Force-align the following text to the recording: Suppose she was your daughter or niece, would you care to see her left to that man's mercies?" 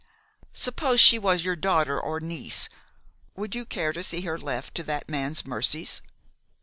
Suppose 0.55 0.99
she 0.99 1.19
was 1.19 1.45
your 1.45 1.55
daughter 1.55 1.99
or 2.01 2.19
niece, 2.19 2.69
would 3.35 3.53
you 3.53 3.65
care 3.67 3.93
to 3.93 4.01
see 4.01 4.21
her 4.21 4.39
left 4.39 4.73
to 4.73 4.83
that 4.85 5.07
man's 5.07 5.45
mercies?" 5.45 6.01